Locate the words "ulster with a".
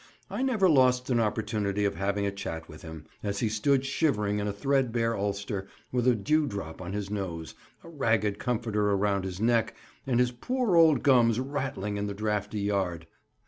5.15-6.15